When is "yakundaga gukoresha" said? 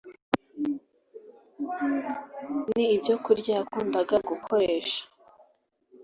3.59-5.01